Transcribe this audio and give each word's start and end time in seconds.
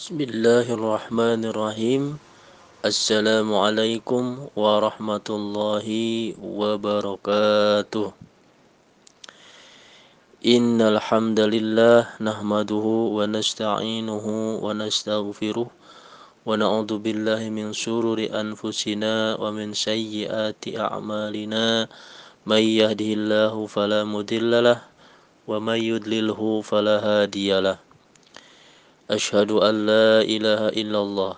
بسم 0.00 0.16
الله 0.16 0.64
الرحمن 0.64 1.52
الرحيم. 1.52 2.16
السلام 2.88 3.48
عليكم 3.52 4.48
ورحمة 4.56 5.28
الله 5.28 5.86
وبركاته. 6.40 8.08
إن 10.40 10.80
الحمد 10.80 11.40
لله 11.40 12.16
نحمده 12.16 12.86
ونستعينه 13.16 14.26
ونستغفره 14.64 15.68
ونعوذ 16.48 16.92
بالله 17.04 17.40
من 17.52 17.76
شرور 17.76 18.24
أنفسنا 18.24 19.36
ومن 19.36 19.76
سيئات 19.76 20.64
أعمالنا. 20.80 21.92
من 22.48 22.62
يهده 22.80 23.10
الله 23.20 23.54
فلا 23.68 24.08
مضل 24.08 24.64
له 24.64 24.80
ومن 25.44 25.78
يضلله 25.92 26.40
فلا 26.64 26.96
هادي 27.04 27.52
له. 27.60 27.89
أشهد 29.10 29.50
أن 29.50 29.86
لا 29.90 30.22
إله 30.22 30.68
إلا 30.68 30.98
الله 31.02 31.34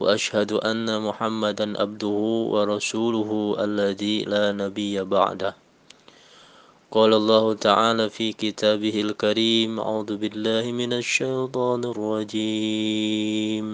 وأشهد 0.00 0.52
أن 0.52 0.86
محمدا 1.02 1.80
عبده 1.82 2.18
ورسوله 2.54 3.30
الذي 3.58 4.24
لا 4.30 4.52
نبي 4.52 5.02
بعده. 5.02 5.54
قال 6.92 7.14
الله 7.14 7.54
تعالى 7.54 8.10
في 8.10 8.32
كتابه 8.32 9.00
الكريم 9.00 9.80
أعوذ 9.80 10.16
بالله 10.16 10.64
من 10.72 10.92
الشيطان 10.92 11.84
الرجيم. 11.90 13.66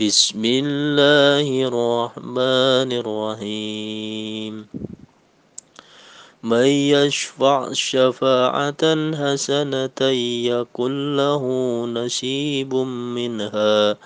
بسم 0.00 0.42
الله 0.44 1.46
الرحمن 1.70 2.90
الرحيم. 2.92 4.54
من 6.42 6.66
يشفع 6.66 7.72
شفاعة 7.72 8.84
حسنة 9.14 10.00
يكن 10.50 11.16
له 11.16 11.44
نصيب 11.86 12.74
منها 13.14 13.96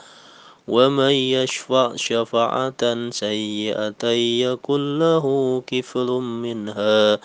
ومن 0.68 1.10
يشفع 1.10 1.96
شفاعة 1.96 3.10
سيئة 3.10 4.04
يكن 4.44 4.98
له 4.98 5.26
كفل 5.66 6.06
منها. 6.44 7.18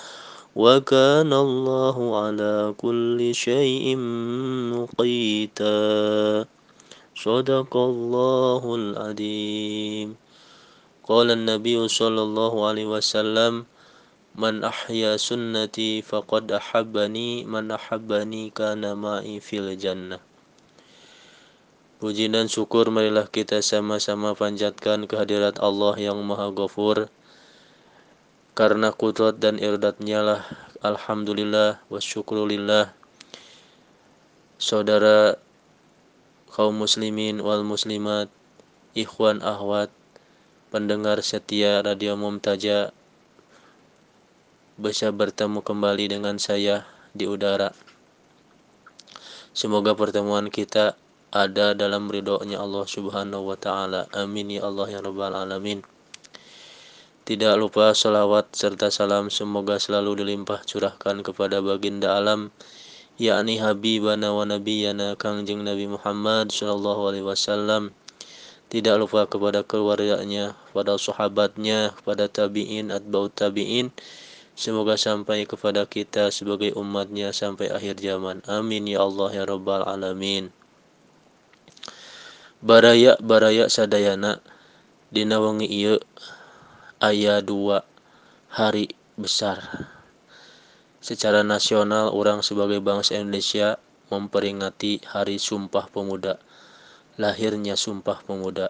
وكان 0.56 1.34
الله 1.34 1.98
على 2.18 2.74
كل 2.78 3.36
شيء 3.36 3.96
مقيتا. 4.72 5.76
صدق 7.16 7.78
الله 7.78 8.76
العظيم. 8.76 10.16
قال 11.08 11.32
النبي 11.32 11.88
صلى 11.88 12.22
الله 12.22 12.54
عليه 12.68 12.86
وسلم 12.86 13.66
Man 14.32 14.64
ahya 14.64 15.20
sunnati 15.20 16.00
faqad 16.00 16.48
ahabbani 16.56 17.44
Man 17.44 17.68
ahabbani 17.68 18.48
kana 18.56 18.96
ma'i 18.96 19.44
fil 19.44 19.76
jannah. 19.76 20.24
Puji 22.00 22.32
dan 22.32 22.48
syukur 22.48 22.88
marilah 22.90 23.28
kita 23.28 23.60
sama-sama 23.60 24.32
panjatkan 24.34 25.04
kehadirat 25.06 25.60
Allah 25.60 26.00
yang 26.00 26.18
maha 26.24 26.48
ghafur. 26.50 27.12
Karena 28.56 28.96
kudrat 28.96 29.38
dan 29.38 29.60
irdatnya 29.60 30.24
lah 30.24 30.42
Alhamdulillah 30.80 31.84
wa 31.92 32.00
syukrulillah. 32.00 32.96
Saudara 34.58 35.36
kaum 36.50 36.80
muslimin 36.80 37.44
wal 37.44 37.68
muslimat 37.68 38.32
Ikhwan 38.96 39.44
ahwat 39.44 39.92
Pendengar 40.72 41.20
setia 41.20 41.84
Radio 41.84 42.16
Mumtaja 42.16 42.96
bisa 44.80 45.12
bertemu 45.12 45.60
kembali 45.60 46.16
dengan 46.16 46.40
saya 46.40 46.88
di 47.12 47.28
udara. 47.28 47.76
Semoga 49.52 49.92
pertemuan 49.98 50.48
kita 50.48 50.96
ada 51.32 51.72
dalam 51.76 52.08
ridhonya 52.08 52.60
Allah 52.60 52.88
Subhanahu 52.88 53.52
wa 53.52 53.58
taala. 53.60 54.08
Amin 54.16 54.52
ya 54.52 54.68
Allah 54.68 54.88
ya 54.92 55.00
rabbal 55.04 55.36
alamin. 55.36 55.84
Tidak 57.28 57.56
lupa 57.56 57.96
salawat 57.96 58.52
serta 58.52 58.92
salam 58.92 59.32
semoga 59.32 59.80
selalu 59.80 60.24
dilimpah 60.24 60.64
curahkan 60.68 61.24
kepada 61.24 61.64
baginda 61.64 62.20
alam 62.20 62.52
yakni 63.22 63.62
habibana 63.62 64.34
wa 64.34 64.42
nabiyana 64.42 65.14
Kangjeng 65.14 65.62
Nabi 65.62 65.86
Muhammad 65.86 66.50
sallallahu 66.50 67.14
alaihi 67.14 67.28
wasallam. 67.28 67.94
Tidak 68.72 68.96
lupa 68.98 69.28
kepada 69.28 69.68
keluarganya, 69.68 70.56
kepada 70.72 70.96
sahabatnya, 70.96 71.92
kepada 71.92 72.32
tabi'in, 72.32 72.88
atba'ut 72.90 73.36
tabi'in, 73.36 73.92
Semoga 74.52 75.00
sampai 75.00 75.48
kepada 75.48 75.88
kita 75.88 76.28
sebagai 76.30 76.76
umatnya 76.76 77.32
sampai 77.32 77.72
akhir 77.72 78.04
zaman. 78.04 78.44
Amin 78.46 78.86
ya 78.86 79.02
Allah 79.02 79.32
ya 79.32 79.44
Rabbal 79.48 79.88
Alamin. 79.88 80.52
Baraya 82.62 83.18
baraya 83.18 83.72
sadayana 83.72 84.38
dina 85.10 85.42
wengi 85.42 85.66
ieu 85.66 85.98
aya 87.02 87.42
dua 87.42 87.82
hari 88.54 88.94
besar. 89.18 89.88
Secara 91.02 91.42
nasional 91.42 92.14
orang 92.14 92.46
sebagai 92.46 92.78
bangsa 92.78 93.18
Indonesia 93.18 93.82
memperingati 94.14 95.02
Hari 95.02 95.42
Sumpah 95.42 95.90
Pemuda. 95.90 96.38
Lahirnya 97.18 97.74
Sumpah 97.74 98.22
Pemuda. 98.22 98.70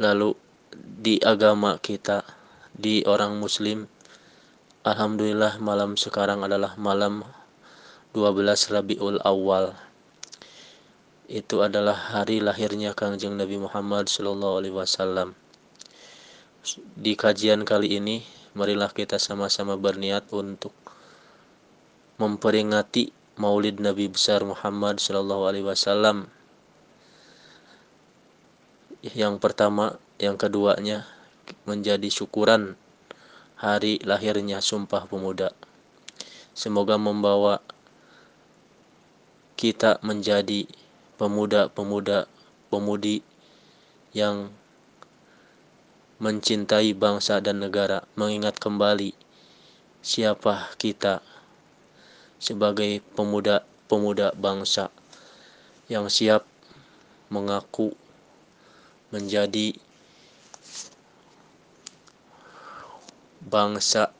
Lalu 0.00 0.32
di 0.72 1.20
agama 1.20 1.76
kita 1.76 2.24
di 2.76 3.04
orang 3.04 3.36
muslim. 3.36 3.88
Alhamdulillah 4.82 5.62
malam 5.62 5.94
sekarang 5.94 6.42
adalah 6.42 6.74
malam 6.80 7.22
12 8.16 8.72
Rabiul 8.72 9.20
Awal. 9.22 9.76
Itu 11.32 11.64
adalah 11.64 11.96
hari 11.96 12.44
lahirnya 12.44 12.92
Kangjeng 12.92 13.40
Nabi 13.40 13.56
Muhammad 13.56 14.10
Sallallahu 14.10 14.58
Alaihi 14.60 14.76
Wasallam. 14.76 15.32
Di 16.92 17.16
kajian 17.16 17.64
kali 17.64 17.96
ini 17.96 18.20
marilah 18.52 18.92
kita 18.92 19.16
sama-sama 19.16 19.80
berniat 19.80 20.28
untuk 20.34 20.76
memperingati 22.20 23.10
Maulid 23.40 23.80
Nabi 23.80 24.12
besar 24.12 24.44
Muhammad 24.44 25.00
Sallallahu 25.00 25.48
Alaihi 25.48 25.64
Wasallam. 25.64 26.28
Yang 29.02 29.40
pertama 29.40 29.96
yang 30.20 30.36
keduanya 30.36 31.08
menjadi 31.64 32.08
syukuran 32.08 32.74
hari 33.58 34.02
lahirnya 34.02 34.58
Sumpah 34.58 35.06
Pemuda. 35.06 35.54
Semoga 36.52 36.98
membawa 36.98 37.62
kita 39.54 40.02
menjadi 40.02 40.66
pemuda-pemuda 41.16 42.26
pemudi 42.66 43.22
yang 44.10 44.50
mencintai 46.18 46.94
bangsa 46.98 47.38
dan 47.38 47.62
negara, 47.62 48.02
mengingat 48.18 48.58
kembali 48.58 49.14
siapa 50.02 50.74
kita 50.78 51.22
sebagai 52.42 52.98
pemuda-pemuda 53.14 54.34
bangsa 54.34 54.90
yang 55.86 56.10
siap 56.10 56.42
mengaku 57.30 57.94
menjadi 59.14 59.78
bangsa 63.42 64.14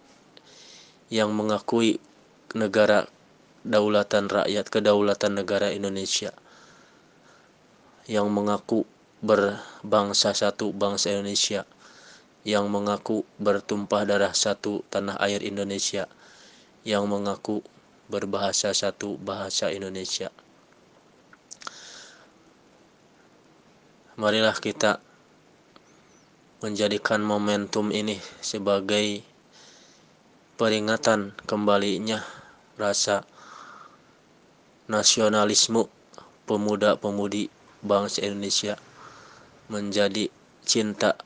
yang 1.12 1.31
mengakui 1.31 2.03
negara 2.53 3.06
daulatan 3.62 4.27
rakyat 4.27 4.66
kedaulatan 4.66 5.38
negara 5.38 5.71
Indonesia 5.71 6.34
yang 8.11 8.27
mengaku 8.34 8.82
berbangsa 9.22 10.34
satu 10.34 10.75
bangsa 10.75 11.15
Indonesia 11.15 11.62
yang 12.43 12.66
mengaku 12.66 13.22
bertumpah 13.38 14.03
darah 14.03 14.34
satu 14.34 14.82
tanah 14.91 15.15
air 15.22 15.47
Indonesia 15.47 16.11
yang 16.82 17.06
mengaku 17.06 17.62
berbahasa 18.11 18.75
satu 18.75 19.15
bahasa 19.22 19.71
Indonesia. 19.71 20.35
Marilah 24.19 24.58
kita 24.58 24.99
menjadikan 26.62 27.26
momentum 27.26 27.91
ini 27.91 28.23
sebagai 28.38 29.26
peringatan 30.55 31.35
kembalinya 31.43 32.23
rasa 32.79 33.26
nasionalisme 34.87 35.91
pemuda-pemudi 36.47 37.50
bangsa 37.82 38.23
Indonesia 38.23 38.79
menjadi 39.67 40.31
cinta 40.62 41.19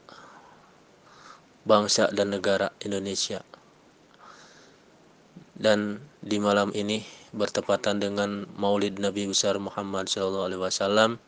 bangsa 1.68 2.08
dan 2.16 2.32
negara 2.32 2.72
Indonesia. 2.80 3.44
Dan 5.52 6.00
di 6.24 6.40
malam 6.40 6.72
ini 6.72 7.04
bertepatan 7.36 8.00
dengan 8.00 8.48
Maulid 8.56 8.96
Nabi 8.96 9.28
besar 9.28 9.60
Muhammad 9.60 10.08
SAW, 10.08 11.20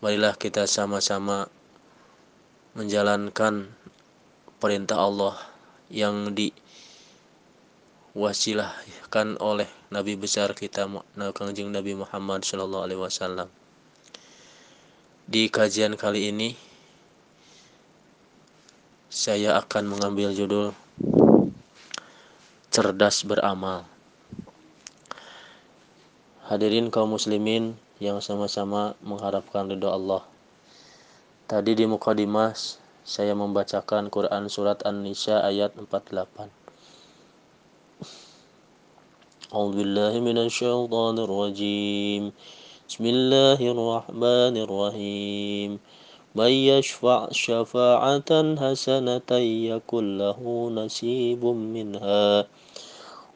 marilah 0.00 0.34
kita 0.36 0.64
sama-sama 0.64 1.48
menjalankan 2.72 3.68
perintah 4.56 4.96
Allah 4.96 5.36
yang 5.92 6.32
wasilahkan 8.16 9.36
oleh 9.40 9.68
Nabi 9.92 10.16
besar 10.16 10.56
kita 10.56 10.88
Kanjeng 11.36 11.68
Nabi 11.68 11.92
Muhammad 11.92 12.44
Shallallahu 12.48 12.84
Alaihi 12.88 13.00
Wasallam. 13.00 13.48
Di 15.28 15.52
kajian 15.52 16.00
kali 16.00 16.32
ini 16.32 16.56
saya 19.12 19.60
akan 19.60 19.92
mengambil 19.92 20.32
judul 20.32 20.72
cerdas 22.72 23.20
beramal. 23.28 23.84
Hadirin 26.48 26.88
kaum 26.88 27.12
muslimin 27.20 27.76
yang 28.00 28.24
sama-sama 28.24 28.96
mengharapkan 29.04 29.68
ridho 29.68 29.92
Allah. 29.92 30.31
Tadi 31.51 31.71
di 31.77 31.85
mukadimah 31.87 32.51
saya 33.07 33.31
membacakan 33.31 34.11
Quran 34.11 34.51
surat 34.51 34.83
An-Nisa 34.83 35.43
ayat 35.47 35.75
48. 35.79 36.67
أعوذ 39.47 39.79
بالله 39.79 40.13
من 40.27 40.37
الشيطان 40.43 41.15
الرجيم 41.23 42.35
بسم 42.83 43.03
الله 43.07 43.59
الرحمن 43.63 44.53
الرحيم 44.59 45.69
من 46.35 46.51
يشفع 46.51 47.31
شفاعة 47.31 48.31
حسنة 48.59 49.31
يكن 49.71 50.05
له 50.19 50.39
نصيب 50.75 51.43
منها 51.45 52.27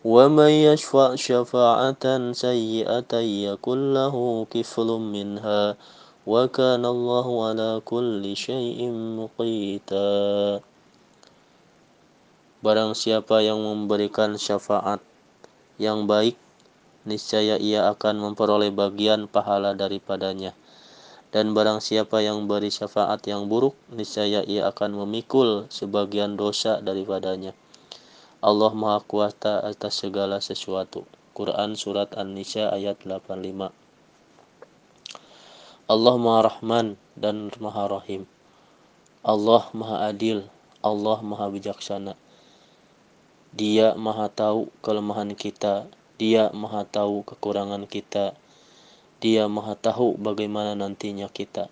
ومن 0.03 0.51
يشفع 0.51 1.15
شفاعة 1.15 2.05
سيئة 2.31 3.13
يكن 3.47 3.79
له 3.93 4.15
كفل 4.51 4.89
منها 5.15 5.63
وكان 6.25 6.85
الله 6.85 7.27
على 7.27 7.81
كل 7.81 8.21
شيء 8.37 8.79
مقيتا 8.93 10.09
Barang 12.61 12.93
siapa 12.93 13.41
yang 13.41 13.57
memberikan 13.57 14.37
syafaat 14.37 15.01
yang 15.81 16.05
baik, 16.05 16.37
niscaya 17.09 17.57
ia 17.57 17.89
akan 17.89 18.21
memperoleh 18.21 18.69
bagian 18.69 19.25
pahala 19.25 19.73
daripadanya. 19.73 20.53
Dan 21.33 21.57
barang 21.57 21.81
siapa 21.81 22.21
yang 22.21 22.45
beri 22.45 22.69
syafaat 22.69 23.25
yang 23.25 23.49
buruk, 23.49 23.73
niscaya 23.89 24.45
ia 24.45 24.69
akan 24.69 24.93
memikul 24.93 25.65
sebagian 25.73 26.37
dosa 26.37 26.77
daripadanya. 26.85 27.57
Allah 28.45 28.77
Maha 28.77 29.01
Kuasa 29.09 29.65
atas 29.65 29.97
segala 29.97 30.37
sesuatu. 30.37 31.09
Quran 31.33 31.73
Surat 31.73 32.13
An-Nisa 32.13 32.69
ayat 32.69 33.01
85 33.01 33.84
Allah 35.86 36.18
Maha 36.18 36.50
Rahman 36.50 36.98
dan 37.14 37.46
Maha 37.62 37.86
Rahim. 37.86 38.26
Allah 39.22 39.70
Maha 39.70 40.10
Adil, 40.10 40.42
Allah 40.82 41.22
Maha 41.22 41.46
Bijaksana. 41.46 42.18
Dia 43.54 43.94
maha 43.94 44.26
tahu 44.26 44.66
kelemahan 44.82 45.38
kita, 45.38 45.86
dia 46.18 46.50
maha 46.50 46.82
tahu 46.82 47.22
kekurangan 47.22 47.86
kita, 47.86 48.34
dia 49.22 49.46
maha 49.46 49.78
tahu 49.78 50.18
bagaimana 50.18 50.74
nantinya 50.74 51.30
kita. 51.30 51.70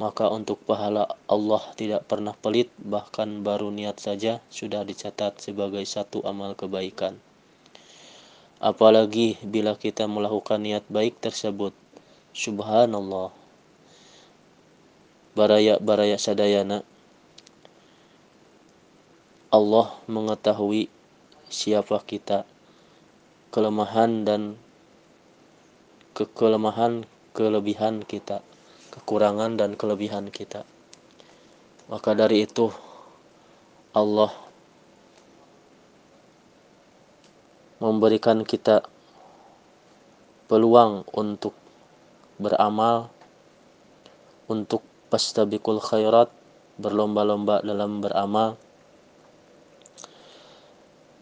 Maka 0.00 0.32
untuk 0.32 0.64
pahala 0.64 1.04
Allah 1.28 1.60
tidak 1.76 2.08
pernah 2.08 2.32
pelit, 2.32 2.72
bahkan 2.80 3.44
baru 3.44 3.68
niat 3.68 4.00
saja 4.00 4.40
sudah 4.48 4.80
dicatat 4.80 5.44
sebagai 5.44 5.84
satu 5.84 6.24
amal 6.24 6.56
kebaikan. 6.56 7.20
Apalagi 8.64 9.36
bila 9.44 9.76
kita 9.76 10.08
melakukan 10.08 10.64
niat 10.64 10.88
baik 10.88 11.20
tersebut. 11.20 11.76
Subhanallah. 12.36 13.32
Baraya-baraya 15.32 16.20
sadayana. 16.20 16.84
Allah 19.48 19.96
mengetahui 20.04 20.92
siapa 21.48 21.96
kita, 22.04 22.44
kelemahan 23.48 24.28
dan 24.28 24.60
kekelemahan 26.12 27.08
kelebihan 27.32 28.04
kita, 28.04 28.44
kekurangan 28.92 29.56
dan 29.56 29.72
kelebihan 29.72 30.28
kita. 30.28 30.68
Maka 31.88 32.12
dari 32.12 32.44
itu 32.44 32.68
Allah 33.96 34.28
memberikan 37.80 38.44
kita 38.44 38.84
peluang 40.52 41.08
untuk 41.16 41.56
beramal 42.36 43.08
untuk 44.46 44.84
pastabikul 45.08 45.80
khairat 45.82 46.30
berlomba-lomba 46.76 47.64
dalam 47.64 48.04
beramal. 48.04 48.60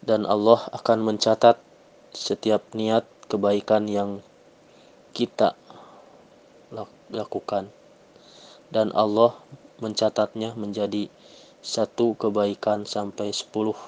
Dan 0.05 0.29
Allah 0.29 0.61
akan 0.77 1.01
mencatat 1.01 1.57
setiap 2.13 2.77
niat 2.77 3.09
kebaikan 3.33 3.89
yang 3.89 4.21
kita 5.17 5.57
lakukan. 7.09 7.73
Dan 8.69 8.93
Allah 8.93 9.39
mencatatnya 9.81 10.53
menjadi 10.59 11.09
satu 11.65 12.13
kebaikan 12.21 12.85
sampai 12.85 13.33
sepuluh. 13.33 13.79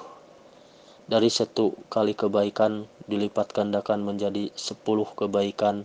Dari 1.06 1.28
satu 1.28 1.76
kali 1.92 2.16
kebaikan 2.16 2.88
dilipat 3.04 3.52
gandakan 3.52 4.02
menjadi 4.02 4.50
sepuluh 4.56 5.06
kebaikan 5.12 5.84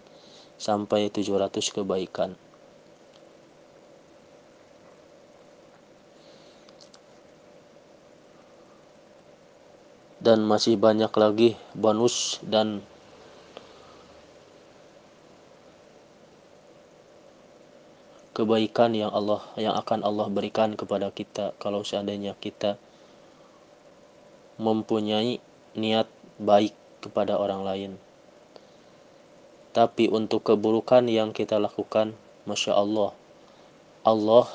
sampai 0.61 1.09
tujuh 1.09 1.33
ratus 1.33 1.73
kebaikan 1.73 2.37
dan 10.21 10.45
masih 10.45 10.77
banyak 10.77 11.09
lagi 11.17 11.57
bonus 11.73 12.37
dan 12.45 12.85
kebaikan 18.37 18.93
yang 18.93 19.09
Allah 19.09 19.41
yang 19.57 19.73
akan 19.73 20.05
Allah 20.05 20.29
berikan 20.29 20.77
kepada 20.77 21.09
kita 21.09 21.57
kalau 21.57 21.81
seandainya 21.81 22.37
kita 22.37 22.77
mempunyai 24.61 25.41
niat 25.73 26.05
baik 26.37 26.77
kepada 27.01 27.41
orang 27.41 27.65
lain. 27.65 27.91
Tapi 29.71 30.11
untuk 30.11 30.43
keburukan 30.43 31.07
yang 31.07 31.31
kita 31.31 31.55
lakukan, 31.55 32.11
masya 32.43 32.75
Allah, 32.75 33.15
Allah 34.03 34.51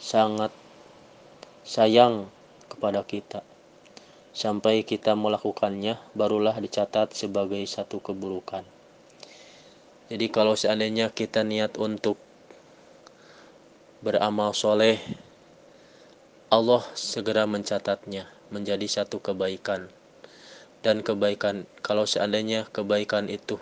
sangat 0.00 0.48
sayang 1.68 2.32
kepada 2.72 3.04
kita 3.04 3.44
sampai 4.32 4.86
kita 4.86 5.18
melakukannya 5.18 5.98
barulah 6.14 6.54
dicatat 6.56 7.12
sebagai 7.12 7.60
satu 7.66 7.98
keburukan. 7.98 8.62
Jadi 10.08 10.26
kalau 10.32 10.56
seandainya 10.56 11.12
kita 11.12 11.44
niat 11.44 11.76
untuk 11.76 12.16
beramal 14.00 14.56
soleh, 14.56 14.96
Allah 16.48 16.80
segera 16.96 17.44
mencatatnya 17.44 18.24
menjadi 18.48 18.88
satu 18.88 19.20
kebaikan. 19.20 19.92
Dan 20.80 21.04
kebaikan, 21.04 21.68
kalau 21.84 22.08
seandainya 22.08 22.64
kebaikan 22.72 23.28
itu 23.28 23.58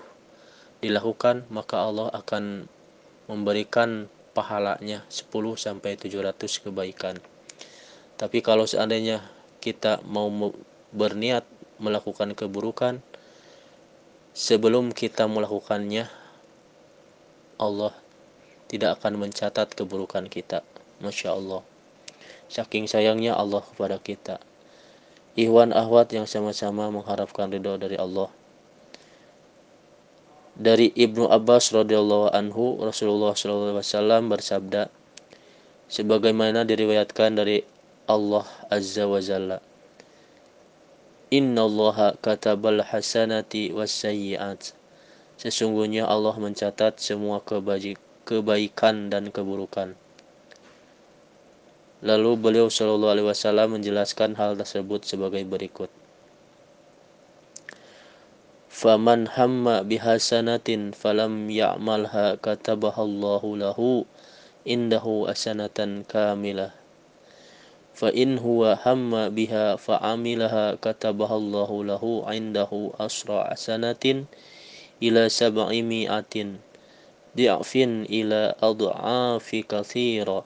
dilakukan, 0.84 1.48
maka 1.48 1.84
Allah 1.84 2.12
akan 2.12 2.68
memberikan 3.26 4.06
pahalanya 4.36 5.02
10 5.08 5.56
sampai 5.56 5.96
700 5.96 6.36
kebaikan. 6.62 7.16
Tapi 8.16 8.44
kalau 8.44 8.68
seandainya 8.68 9.24
kita 9.60 10.04
mau 10.04 10.28
berniat 10.92 11.44
melakukan 11.76 12.32
keburukan 12.32 13.00
sebelum 14.32 14.92
kita 14.92 15.28
melakukannya 15.28 16.08
Allah 17.56 17.92
tidak 18.68 19.00
akan 19.00 19.28
mencatat 19.28 19.72
keburukan 19.72 20.28
kita. 20.28 20.60
Masya 21.00 21.32
Allah. 21.32 21.64
Saking 22.48 22.88
sayangnya 22.88 23.36
Allah 23.36 23.64
kepada 23.64 24.00
kita. 24.00 24.36
Ikhwan 25.36 25.76
ahwat 25.76 26.12
yang 26.16 26.24
sama-sama 26.24 26.88
mengharapkan 26.88 27.52
ridho 27.52 27.76
dari 27.76 28.00
Allah 28.00 28.32
dari 30.56 30.88
Ibnu 30.96 31.28
Abbas 31.28 31.68
radhiyallahu 31.76 32.32
anhu 32.32 32.80
Rasulullah 32.80 33.36
SAW 33.36 34.24
bersabda 34.32 34.88
sebagaimana 35.92 36.64
diriwayatkan 36.64 37.36
dari 37.36 37.60
Allah 38.08 38.48
Azza 38.72 39.04
wa 39.04 39.20
Jalla. 39.20 39.60
Inna 41.28 41.68
Allah 41.68 42.16
katabal 42.22 42.80
hasanati 42.80 43.74
wassayiat. 43.74 44.72
Sesungguhnya 45.36 46.08
Allah 46.08 46.32
mencatat 46.40 46.96
semua 47.02 47.44
kebaikan 48.24 49.12
dan 49.12 49.28
keburukan. 49.28 49.92
Lalu 52.00 52.30
beliau 52.40 52.70
Shallallahu 52.72 53.12
Alaihi 53.12 53.28
Wasallam 53.28 53.76
menjelaskan 53.76 54.38
hal 54.38 54.56
tersebut 54.56 55.04
sebagai 55.04 55.44
berikut. 55.44 55.88
Faman 58.76 59.24
hamma 59.24 59.80
bihasanatin 59.80 60.92
falam 60.92 61.48
ya'malha 61.48 62.36
katabahallahu 62.36 63.56
lahu 63.56 64.04
indahu 64.68 65.24
asanatan 65.32 66.04
kamilah 66.04 66.76
فإن 67.96 68.44
هو 68.44 68.76
هم 68.84 69.32
بها 69.32 69.80
فعملها 69.80 70.76
كتبها 70.84 71.36
الله 71.36 71.70
له 71.84 72.04
عنده 72.28 72.70
أسرع 73.00 73.54
سنة 73.56 74.04
إلى 75.02 75.22
سبعمائة 75.28 76.34
ضعف 77.36 77.72
إلى 78.12 78.42
أضعاف 78.60 79.48
كثيرة 79.68 80.44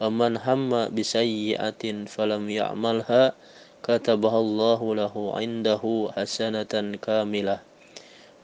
ومن 0.00 0.32
هم 0.36 0.70
بسيئة 0.96 1.82
فلم 2.08 2.44
يعملها 2.50 3.22
katabahallahu 3.82 4.94
الله 4.94 5.00
له 5.00 5.14
عنده 5.14 5.82
kamilah 6.14 6.96
كاملة 7.02 7.56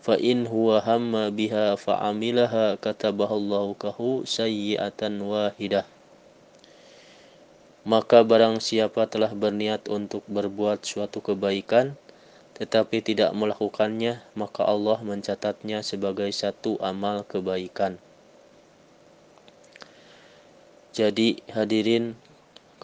فإن 0.04 0.38
هو 0.46 0.68
هم 0.84 1.12
بها 1.32 1.66
فعملها 1.80 2.64
amilaha 2.76 3.34
الله 3.34 3.66
kahu 3.80 4.28
sayyi'atan 4.28 5.22
wahidah 5.24 5.88
maka 7.84 8.24
barang 8.24 8.64
siapa 8.64 9.04
telah 9.08 9.32
berniat 9.36 9.92
untuk 9.92 10.24
berbuat 10.24 10.84
suatu 10.88 11.20
kebaikan 11.20 11.96
tetapi 12.54 13.02
tidak 13.02 13.34
melakukannya 13.34 14.22
maka 14.38 14.62
Allah 14.62 15.02
mencatatnya 15.02 15.82
sebagai 15.82 16.30
satu 16.30 16.78
amal 16.78 17.26
kebaikan. 17.26 17.98
Jadi 20.94 21.42
hadirin 21.50 22.14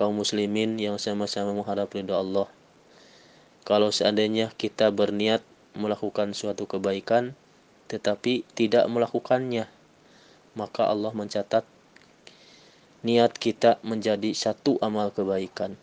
kaum 0.01 0.17
muslimin 0.17 0.81
yang 0.81 0.97
sama-sama 0.97 1.53
mengharap 1.53 1.93
ridha 1.93 2.17
Allah 2.17 2.49
kalau 3.69 3.93
seandainya 3.93 4.49
kita 4.57 4.89
berniat 4.89 5.45
melakukan 5.77 6.33
suatu 6.33 6.65
kebaikan 6.65 7.37
tetapi 7.93 8.49
tidak 8.57 8.89
melakukannya 8.89 9.69
maka 10.57 10.89
Allah 10.89 11.13
mencatat 11.13 11.69
niat 13.01 13.33
kita 13.41 13.81
menjadi 13.81 14.37
satu 14.37 14.77
amal 14.85 15.09
kebaikan. 15.09 15.81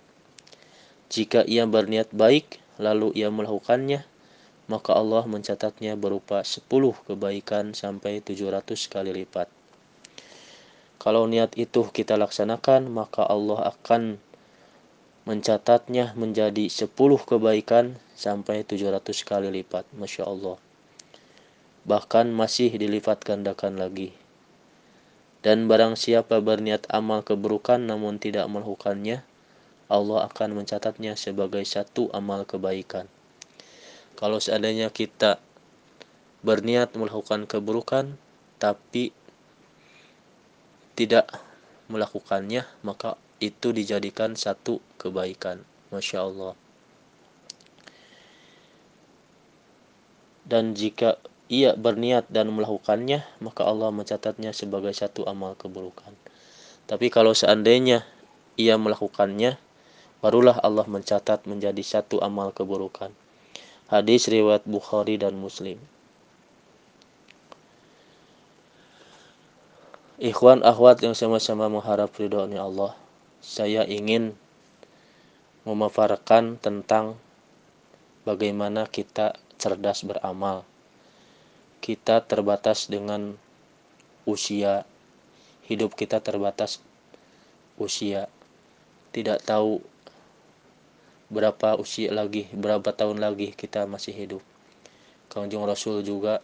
Jika 1.10 1.42
ia 1.48 1.66
berniat 1.66 2.14
baik, 2.14 2.62
lalu 2.78 3.16
ia 3.18 3.34
melakukannya, 3.34 4.06
maka 4.70 4.92
Allah 4.94 5.26
mencatatnya 5.26 5.98
berupa 5.98 6.44
10 6.44 6.68
kebaikan 7.08 7.74
sampai 7.74 8.22
700 8.22 8.92
kali 8.92 9.12
lipat. 9.24 9.50
Kalau 10.98 11.30
niat 11.30 11.54
itu 11.58 11.86
kita 11.90 12.18
laksanakan, 12.18 12.90
maka 12.90 13.22
Allah 13.26 13.70
akan 13.74 14.18
mencatatnya 15.30 16.18
menjadi 16.18 16.72
10 16.72 16.90
kebaikan 17.28 18.00
sampai 18.18 18.66
700 18.66 19.04
kali 19.28 19.52
lipat. 19.62 19.86
Masya 19.94 20.26
Allah. 20.26 20.58
Bahkan 21.86 22.34
masih 22.34 22.74
dilipat 22.74 23.22
gandakan 23.22 23.78
lagi. 23.78 24.16
Dan 25.46 25.70
barang 25.70 25.96
siapa 25.96 26.42
berniat 26.42 26.90
amal 26.90 27.22
keburukan 27.22 27.78
namun 27.78 28.18
tidak 28.18 28.50
melakukannya, 28.50 29.22
Allah 29.88 30.28
akan 30.28 30.60
mencatatnya 30.60 31.16
sebagai 31.16 31.64
satu 31.64 32.12
amal 32.12 32.44
kebaikan. 32.44 33.08
Kalau 34.18 34.42
seandainya 34.42 34.92
kita 34.92 35.40
berniat 36.42 36.98
melakukan 36.98 37.46
keburukan 37.46 38.18
tapi 38.58 39.14
tidak 40.98 41.30
melakukannya, 41.94 42.66
maka 42.82 43.16
itu 43.38 43.70
dijadikan 43.70 44.34
satu 44.34 44.82
kebaikan. 44.98 45.62
Masya 45.94 46.26
Allah. 46.26 46.54
Dan 50.44 50.74
jika 50.74 51.22
ia 51.48 51.78
berniat 51.78 52.28
dan 52.28 52.52
melakukannya, 52.52 53.24
maka 53.40 53.64
Allah 53.64 53.94
mencatatnya 53.94 54.52
sebagai 54.52 54.92
satu 54.92 55.24
amal 55.30 55.56
keburukan. 55.56 56.12
Tapi 56.88 57.08
kalau 57.14 57.38
seandainya 57.38 58.04
ia 58.58 58.76
melakukannya, 58.76 59.60
barulah 60.20 60.58
Allah 60.60 60.88
mencatat 60.90 61.46
menjadi 61.46 61.84
satu 61.84 62.20
amal 62.24 62.52
keburukan. 62.52 63.14
Hadis 63.88 64.28
riwayat 64.28 64.68
Bukhari 64.68 65.16
dan 65.16 65.40
Muslim. 65.40 65.80
Ikhwan 70.18 70.66
akhwat 70.66 71.06
yang 71.06 71.14
sama-sama 71.14 71.70
mengharap 71.70 72.10
ridhonya 72.18 72.66
Allah, 72.66 72.98
saya 73.38 73.86
ingin 73.86 74.34
memaparkan 75.62 76.58
tentang 76.58 77.22
bagaimana 78.26 78.90
kita 78.90 79.38
cerdas 79.62 80.02
beramal. 80.02 80.66
Kita 81.86 82.26
terbatas 82.26 82.90
dengan 82.90 83.38
usia. 84.26 84.90
Hidup 85.70 85.94
kita 85.94 86.18
terbatas 86.18 86.82
usia. 87.78 88.26
Tidak 89.14 89.38
tahu 89.46 89.86
berapa 91.30 91.78
usia 91.78 92.10
lagi 92.10 92.50
berapa 92.58 92.90
tahun 92.90 93.22
lagi 93.22 93.54
kita 93.54 93.86
masih 93.86 94.18
hidup. 94.18 94.42
Kangjeng 95.30 95.62
Rasul 95.62 96.02
juga 96.02 96.42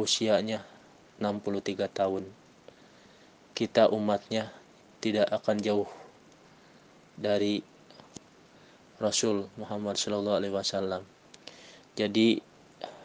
usianya 0.00 0.64
63 1.20 1.92
tahun 1.92 2.40
kita 3.62 3.86
umatnya 3.94 4.50
tidak 4.98 5.30
akan 5.30 5.62
jauh 5.62 5.86
dari 7.14 7.62
Rasul 8.98 9.46
Muhammad 9.54 9.94
Shallallahu 9.94 10.38
Alaihi 10.42 10.54
Wasallam 10.54 11.06
jadi 11.94 12.42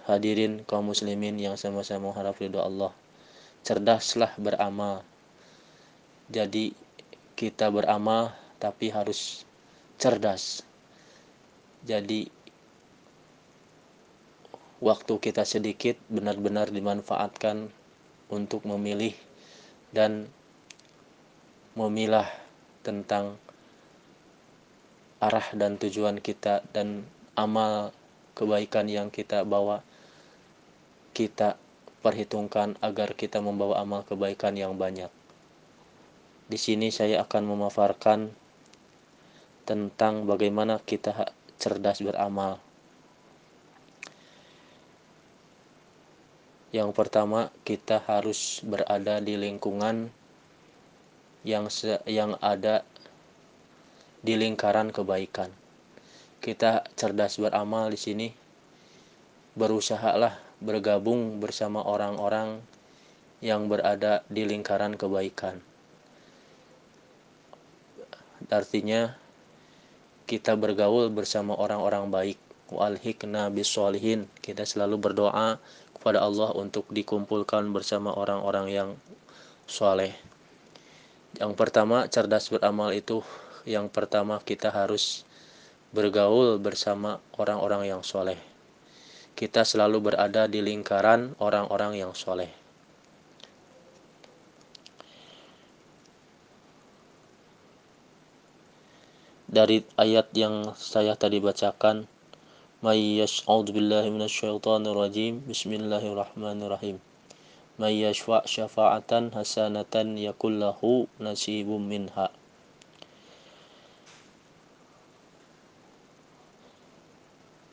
Hadirin 0.07 0.63
kaum 0.63 0.87
muslimin 0.87 1.35
yang 1.35 1.59
sama-sama 1.59 2.07
mengharap 2.15 2.39
ridho 2.39 2.63
Allah. 2.63 2.95
Cerdaslah 3.67 4.31
beramal. 4.39 5.03
Jadi 6.31 6.71
kita 7.35 7.67
beramal 7.67 8.31
tapi 8.55 8.87
harus 8.87 9.43
cerdas. 9.99 10.63
Jadi 11.83 12.31
waktu 14.79 15.13
kita 15.19 15.43
sedikit 15.43 15.99
benar-benar 16.07 16.71
dimanfaatkan 16.71 17.67
untuk 18.31 18.63
memilih 18.63 19.11
dan 19.91 20.31
memilah 21.77 22.25
tentang 22.81 23.37
arah 25.21 25.45
dan 25.53 25.77
tujuan 25.77 26.17
kita 26.17 26.65
dan 26.73 27.05
amal 27.37 27.93
kebaikan 28.33 28.89
yang 28.89 29.13
kita 29.13 29.45
bawa 29.45 29.85
kita 31.13 31.53
perhitungkan 32.01 32.81
agar 32.81 33.13
kita 33.13 33.37
membawa 33.45 33.81
amal 33.85 34.01
kebaikan 34.01 34.57
yang 34.57 34.73
banyak. 34.73 35.13
Di 36.49 36.57
sini 36.57 36.89
saya 36.89 37.21
akan 37.21 37.43
memaparkan 37.45 38.33
tentang 39.69 40.25
bagaimana 40.25 40.81
kita 40.81 41.29
cerdas 41.61 42.01
beramal. 42.01 42.57
Yang 46.73 46.89
pertama, 46.97 47.49
kita 47.65 48.01
harus 48.05 48.61
berada 48.65 49.19
di 49.19 49.35
lingkungan 49.35 50.13
yang 51.47 51.71
se 51.71 52.03
yang 52.03 52.35
ada 52.43 52.83
di 54.19 54.35
lingkaran 54.35 54.91
kebaikan. 54.91 55.47
Kita 56.43 56.83
cerdas 56.99 57.39
beramal 57.39 57.87
di 57.87 57.95
sini 57.95 58.27
berusahalah 59.55 60.35
bergabung 60.59 61.39
bersama 61.39 61.79
orang-orang 61.87 62.59
yang 63.39 63.71
berada 63.71 64.27
di 64.27 64.43
lingkaran 64.43 64.99
kebaikan. 64.99 65.63
Artinya 68.51 69.15
kita 70.27 70.59
bergaul 70.59 71.07
bersama 71.07 71.55
orang-orang 71.55 72.11
baik. 72.11 72.39
Walhikna 72.67 73.47
bisolihin. 73.47 74.27
Kita 74.43 74.67
selalu 74.67 74.99
berdoa 74.99 75.55
kepada 75.95 76.19
Allah 76.19 76.51
untuk 76.51 76.83
dikumpulkan 76.91 77.71
bersama 77.71 78.11
orang-orang 78.11 78.67
yang 78.67 78.89
soleh. 79.71 80.26
Yang 81.35 81.51
pertama 81.59 82.07
cerdas 82.07 82.47
beramal 82.47 82.95
itu 82.95 83.19
yang 83.67 83.91
pertama 83.91 84.39
kita 84.39 84.71
harus 84.71 85.27
bergaul 85.91 86.55
bersama 86.55 87.19
orang-orang 87.35 87.91
yang 87.91 87.99
soleh 87.99 88.39
kita 89.37 89.61
selalu 89.61 90.01
berada 90.09 90.49
di 90.49 90.65
lingkaran 90.65 91.37
orang-orang 91.37 91.93
yang 92.01 92.17
soleh. 92.17 92.49
Dari 99.45 99.85
ayat 99.95 100.33
yang 100.33 100.73
saya 100.73 101.13
tadi 101.13 101.37
bacakan, 101.37 102.09
May 102.81 103.21
billahi 103.21 104.09
minasyaitonir. 104.09 104.97
Bismillahirrahmanirrahim. 105.45 107.06
May 107.77 108.01
yashfa' 108.01 108.49
syafa'atan 108.49 109.37
hasanatan 109.37 110.17
yakullahu 110.17 111.05
nasibum 111.21 111.85
minha. 111.85 112.33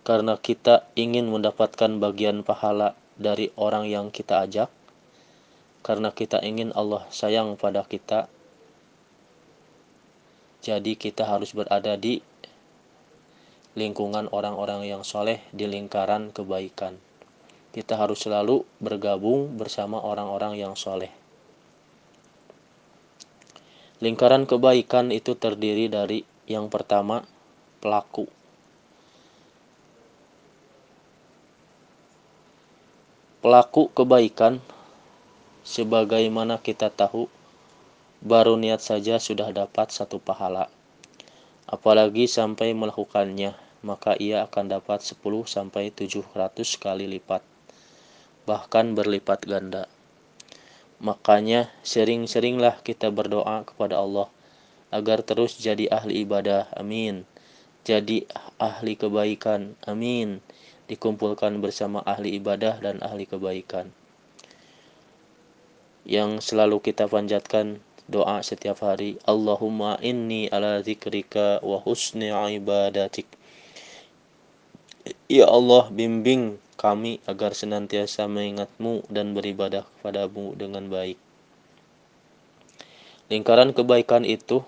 karena 0.05 0.37
kita 0.37 0.85
ingin 1.01 1.33
mendapatkan 1.33 1.89
bagian 1.97 2.45
pahala 2.45 2.93
dari 3.17 3.49
orang 3.57 3.89
yang 3.89 4.13
kita 4.13 4.45
ajak, 4.45 4.69
karena 5.81 6.13
kita 6.13 6.45
ingin 6.45 6.77
Allah 6.77 7.09
sayang 7.09 7.57
pada 7.57 7.83
kita, 7.89 8.29
Jadi 10.65 10.97
kita 10.97 11.29
harus 11.29 11.53
berada 11.53 11.93
di 12.01 12.25
lingkungan 13.77 14.33
orang-orang 14.33 14.89
yang 14.89 15.05
soleh 15.05 15.45
di 15.53 15.69
lingkaran 15.69 16.33
kebaikan. 16.33 16.97
Kita 17.75 17.99
harus 17.99 18.23
selalu 18.23 18.63
bergabung 18.79 19.59
bersama 19.59 19.99
orang-orang 19.99 20.55
yang 20.55 20.79
soleh. 20.79 21.11
Lingkaran 23.99 24.47
kebaikan 24.47 25.11
itu 25.11 25.35
terdiri 25.35 25.91
dari 25.91 26.23
yang 26.47 26.71
pertama 26.71 27.27
pelaku. 27.83 28.31
Pelaku 33.43 33.91
kebaikan 33.91 34.63
sebagaimana 35.67 36.63
kita 36.63 36.95
tahu 36.95 37.27
baru 38.23 38.55
niat 38.55 38.81
saja 38.81 39.19
sudah 39.19 39.51
dapat 39.51 39.91
satu 39.91 40.23
pahala. 40.23 40.71
Apalagi 41.67 42.31
sampai 42.31 42.71
melakukannya, 42.71 43.57
maka 43.83 44.17
ia 44.17 44.47
akan 44.49 44.81
dapat 44.81 45.05
10 45.05 45.21
sampai 45.45 45.93
700 45.93 46.31
kali 46.81 47.05
lipat. 47.09 47.54
Bahkan 48.45 48.93
berlipat 48.93 49.49
ganda. 49.49 49.89
Makanya 51.01 51.73
sering-seringlah 51.85 52.81
kita 52.85 53.13
berdoa 53.13 53.65
kepada 53.65 54.01
Allah 54.01 54.29
agar 54.95 55.27
terus 55.27 55.59
jadi 55.59 55.91
ahli 55.91 56.23
ibadah. 56.23 56.71
Amin. 56.77 57.27
Jadi 57.85 58.25
ahli 58.57 58.97
kebaikan. 58.97 59.77
Amin. 59.85 60.41
Dikumpulkan 60.89 61.59
bersama 61.61 62.01
ahli 62.05 62.37
ibadah 62.39 62.81
dan 62.81 63.01
ahli 63.01 63.27
kebaikan. 63.27 63.91
Yang 66.05 66.53
selalu 66.53 66.85
kita 66.85 67.09
panjatkan 67.09 67.81
doa 68.05 68.45
setiap 68.45 68.85
hari 68.85 69.17
Allahumma 69.25 69.97
inni 70.05 70.53
ala 70.53 70.85
zikrika 70.85 71.65
wa 71.65 71.81
husni 71.81 72.29
ibadatik 72.29 73.25
Ya 75.33 75.49
Allah 75.49 75.89
bimbing 75.89 76.61
kami 76.75 77.23
agar 77.25 77.57
senantiasa 77.57 78.27
mengingatmu 78.27 79.07
dan 79.11 79.33
beribadah 79.33 79.87
kepadamu 79.99 80.55
dengan 80.59 80.91
baik 80.91 81.19
lingkaran 83.33 83.73
kebaikan 83.73 84.23
itu 84.27 84.63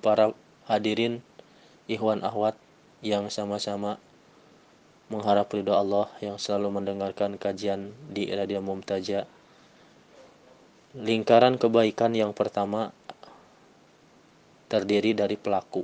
para 0.00 0.32
hadirin 0.70 1.20
ikhwan 1.90 2.24
ahwat 2.24 2.56
yang 3.04 3.28
sama-sama 3.28 4.00
mengharap 5.12 5.52
ridho 5.52 5.76
Allah 5.76 6.08
yang 6.24 6.40
selalu 6.40 6.80
mendengarkan 6.80 7.36
kajian 7.36 7.92
di 8.08 8.32
Radio 8.32 8.64
Mumtaja 8.64 9.28
Lingkaran 10.94 11.58
kebaikan 11.58 12.14
yang 12.14 12.30
pertama 12.30 12.94
terdiri 14.70 15.10
dari 15.10 15.34
pelaku. 15.34 15.82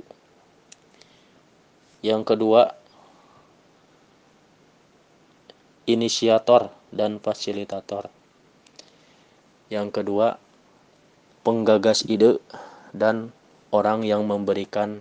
Yang 1.99 2.31
kedua, 2.31 2.71
inisiator 5.87 6.73
dan 6.91 7.17
fasilitator. 7.23 8.11
Yang 9.71 9.87
kedua, 10.01 10.35
penggagas 11.47 12.03
ide 12.09 12.43
dan 12.91 13.31
orang 13.71 14.03
yang 14.03 14.27
memberikan 14.27 14.99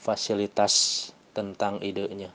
fasilitas 0.00 1.08
tentang 1.30 1.78
idenya. 1.84 2.34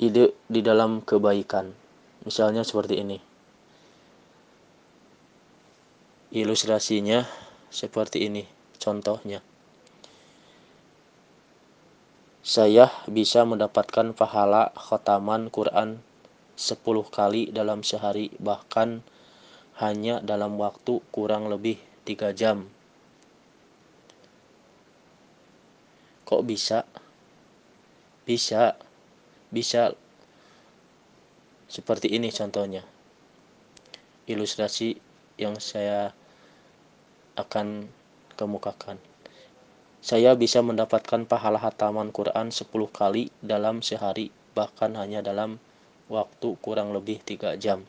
Ide 0.00 0.32
di 0.48 0.64
dalam 0.64 1.04
kebaikan 1.04 1.76
Misalnya 2.20 2.60
seperti 2.68 3.00
ini. 3.00 3.18
Ilustrasinya 6.36 7.24
seperti 7.72 8.28
ini, 8.28 8.44
contohnya. 8.76 9.40
Saya 12.50 12.90
bisa 13.06 13.46
mendapatkan 13.46 14.10
pahala 14.10 14.74
khotaman 14.74 15.54
Quran 15.54 16.02
10 16.58 16.82
kali 17.06 17.54
dalam 17.54 17.86
sehari, 17.86 18.34
bahkan 18.42 19.06
hanya 19.78 20.18
dalam 20.18 20.58
waktu 20.58 20.98
kurang 21.14 21.46
lebih 21.46 21.78
3 22.02 22.34
jam. 22.34 22.66
Kok 26.26 26.42
bisa? 26.42 26.82
Bisa. 28.26 28.74
Bisa 29.54 29.94
seperti 31.70 32.10
ini 32.10 32.34
contohnya. 32.34 32.82
Ilustrasi 34.26 34.98
yang 35.38 35.54
saya 35.62 36.10
akan 37.38 37.86
kemukakan. 38.34 39.09
Saya 40.00 40.32
bisa 40.32 40.64
mendapatkan 40.64 41.28
pahala 41.28 41.60
hataman 41.60 42.08
Quran 42.08 42.48
10 42.48 42.72
kali 42.88 43.28
dalam 43.44 43.84
sehari, 43.84 44.32
bahkan 44.56 44.96
hanya 44.96 45.20
dalam 45.20 45.60
waktu 46.08 46.56
kurang 46.64 46.96
lebih 46.96 47.20
3 47.20 47.60
jam. 47.60 47.84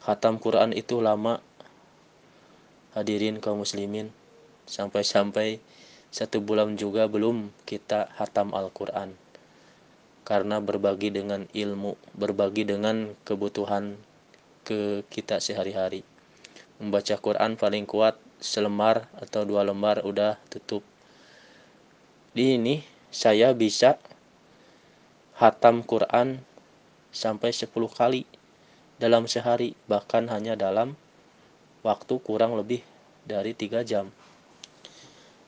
Hatam 0.00 0.40
Quran 0.40 0.72
itu 0.72 1.04
lama, 1.04 1.44
hadirin 2.96 3.36
kaum 3.36 3.60
muslimin, 3.60 4.08
sampai-sampai 4.64 5.60
satu 6.08 6.40
bulan 6.40 6.80
juga 6.80 7.04
belum 7.04 7.52
kita 7.68 8.08
hatam 8.16 8.56
Al-Quran 8.56 9.12
karena 10.28 10.60
berbagi 10.60 11.08
dengan 11.08 11.48
ilmu, 11.56 11.96
berbagi 12.12 12.68
dengan 12.68 13.16
kebutuhan 13.24 13.96
ke 14.60 15.00
kita 15.08 15.40
sehari-hari. 15.40 16.04
Membaca 16.76 17.16
Quran 17.16 17.56
paling 17.56 17.88
kuat 17.88 18.20
selembar 18.38 19.10
atau 19.18 19.42
dua 19.42 19.66
lembar 19.66 20.02
udah 20.06 20.38
tutup. 20.50 20.86
Di 22.34 22.54
ini 22.58 22.82
saya 23.10 23.54
bisa 23.54 23.98
hatam 25.38 25.86
Quran 25.86 26.42
sampai 27.14 27.54
10 27.54 27.70
kali 27.94 28.26
dalam 28.98 29.30
sehari, 29.30 29.78
bahkan 29.86 30.26
hanya 30.30 30.58
dalam 30.58 30.98
waktu 31.86 32.18
kurang 32.22 32.58
lebih 32.58 32.82
dari 33.22 33.54
tiga 33.54 33.86
jam. 33.86 34.10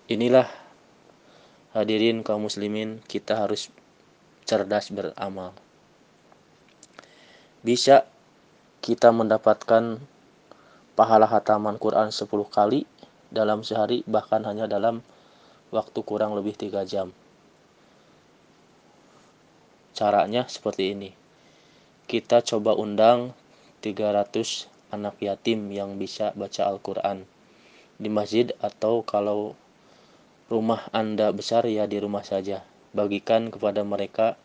Inilah 0.06 0.46
hadirin 1.74 2.22
kaum 2.26 2.46
muslimin 2.46 3.02
kita 3.06 3.38
harus 3.38 3.70
cerdas 4.46 4.90
beramal. 4.90 5.54
Bisa 7.62 8.08
kita 8.80 9.12
mendapatkan 9.12 10.00
pahala 11.00 11.24
hataman 11.24 11.80
Quran 11.80 12.12
10 12.12 12.28
kali 12.52 12.84
dalam 13.32 13.64
sehari 13.64 14.04
bahkan 14.04 14.44
hanya 14.44 14.68
dalam 14.68 15.00
waktu 15.72 15.96
kurang 16.04 16.36
lebih 16.36 16.52
3 16.60 16.84
jam. 16.84 17.08
Caranya 19.96 20.44
seperti 20.44 20.92
ini. 20.92 21.16
Kita 22.04 22.44
coba 22.44 22.76
undang 22.76 23.32
300 23.80 24.68
anak 24.92 25.16
yatim 25.24 25.72
yang 25.72 25.96
bisa 25.96 26.36
baca 26.36 26.68
Al-Quran 26.68 27.24
di 27.96 28.12
masjid 28.12 28.52
atau 28.60 29.00
kalau 29.00 29.56
rumah 30.52 30.84
Anda 30.92 31.32
besar 31.32 31.64
ya 31.64 31.88
di 31.88 31.96
rumah 31.96 32.28
saja 32.28 32.60
bagikan 32.92 33.48
kepada 33.48 33.80
mereka 33.88 34.36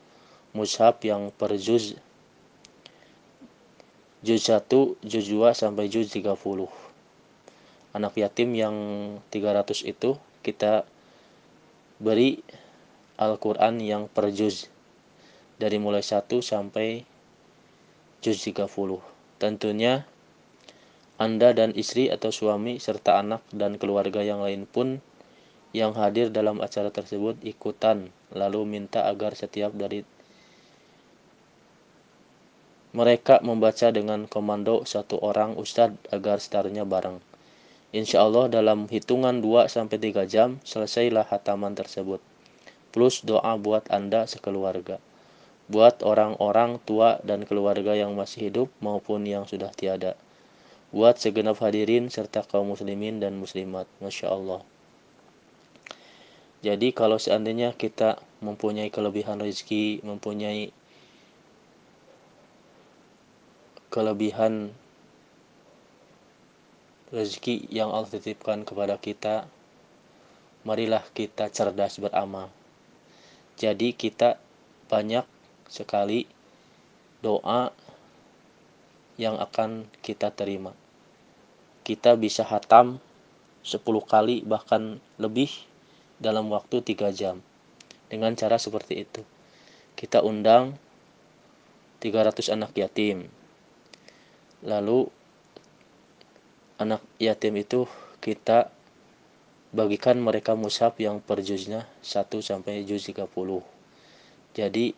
mushaf 0.55 1.03
yang 1.03 1.35
per 1.35 1.59
juz 1.59 1.99
juz 4.25 4.41
1, 4.49 4.65
juz 5.05 5.25
2 5.29 5.53
sampai 5.53 5.85
juz 5.85 6.09
30. 6.09 6.33
Anak 7.93 8.17
yatim 8.17 8.57
yang 8.57 8.75
300 9.29 9.85
itu 9.85 10.17
kita 10.41 10.89
beri 12.01 12.41
Al-Qur'an 13.21 13.77
yang 13.77 14.09
per 14.09 14.33
juz 14.33 14.65
dari 15.61 15.77
mulai 15.77 16.01
1 16.01 16.25
sampai 16.41 17.05
juz 18.25 18.41
30. 18.41 18.65
Tentunya 19.37 20.09
anda 21.21 21.53
dan 21.53 21.77
istri 21.77 22.09
atau 22.09 22.33
suami 22.33 22.81
serta 22.81 23.21
anak 23.21 23.45
dan 23.53 23.77
keluarga 23.77 24.25
yang 24.25 24.41
lain 24.41 24.65
pun 24.65 25.05
yang 25.69 25.93
hadir 25.93 26.33
dalam 26.33 26.65
acara 26.65 26.89
tersebut 26.89 27.37
ikutan 27.45 28.09
lalu 28.33 28.65
minta 28.65 29.05
agar 29.05 29.37
setiap 29.37 29.69
dari 29.77 30.01
mereka 32.95 33.43
membaca 33.43 33.91
dengan 33.91 34.23
komando 34.23 34.87
satu 34.87 35.19
orang 35.19 35.59
ustadz 35.59 35.99
agar 36.15 36.39
setarnya 36.39 36.87
bareng. 36.87 37.19
Insya 37.91 38.23
Allah 38.23 38.47
dalam 38.47 38.87
hitungan 38.87 39.43
2-3 39.43 40.23
jam 40.31 40.63
selesailah 40.63 41.27
hataman 41.27 41.75
tersebut. 41.75 42.23
Plus 42.95 43.19
doa 43.27 43.59
buat 43.59 43.83
Anda 43.91 44.23
sekeluarga. 44.31 45.03
Buat 45.67 46.07
orang-orang 46.07 46.79
tua 46.87 47.19
dan 47.27 47.43
keluarga 47.43 47.99
yang 47.99 48.15
masih 48.15 48.47
hidup 48.47 48.71
maupun 48.79 49.27
yang 49.27 49.43
sudah 49.43 49.75
tiada. 49.75 50.15
Buat 50.95 51.19
segenap 51.19 51.59
hadirin 51.59 52.07
serta 52.07 52.47
kaum 52.47 52.71
muslimin 52.71 53.19
dan 53.19 53.35
muslimat. 53.35 53.91
Masya 53.99 54.31
Allah. 54.31 54.63
Jadi 56.63 56.95
kalau 56.95 57.19
seandainya 57.19 57.75
kita 57.75 58.23
mempunyai 58.39 58.87
kelebihan 58.87 59.43
rezeki, 59.43 59.99
mempunyai 60.07 60.71
kelebihan 63.89 64.73
rezeki 67.13 67.69
yang 67.69 67.93
Allah 67.93 68.09
titipkan 68.09 68.65
kepada 68.65 68.97
kita, 68.97 69.45
marilah 70.65 71.05
kita 71.13 71.47
cerdas 71.53 72.01
beramal. 72.01 72.49
Jadi 73.55 73.95
kita 73.95 74.35
banyak 74.91 75.23
sekali 75.71 76.27
doa 77.23 77.71
yang 79.15 79.39
akan 79.39 79.87
kita 80.03 80.33
terima. 80.35 80.75
Kita 81.85 82.19
bisa 82.19 82.43
hatam 82.43 82.99
10 83.63 83.81
kali 84.05 84.43
bahkan 84.43 84.99
lebih 85.17 85.49
dalam 86.19 86.51
waktu 86.51 86.83
3 86.83 87.15
jam. 87.15 87.39
Dengan 88.11 88.37
cara 88.37 88.59
seperti 88.61 89.07
itu. 89.07 89.21
Kita 89.97 90.21
undang 90.21 90.77
300 92.03 92.53
anak 92.53 92.75
yatim. 92.77 93.25
Lalu 94.65 95.05
anak 96.81 97.05
yatim 97.21 97.53
itu 97.61 97.85
kita 98.17 98.73
bagikan 99.69 100.17
mereka 100.17 100.57
mushaf 100.57 100.97
yang 100.97 101.21
per 101.21 101.45
juznya 101.45 101.85
1 102.01 102.41
sampai 102.41 102.81
juz 102.81 103.05
30. 103.05 103.29
Jadi 104.57 104.97